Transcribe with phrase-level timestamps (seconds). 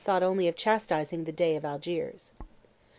[0.03, 2.33] thought only of chastising the dey of Algiers.